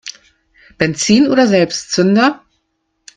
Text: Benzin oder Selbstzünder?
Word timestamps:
Benzin 0.79 1.27
oder 1.27 1.45
Selbstzünder? 1.45 2.43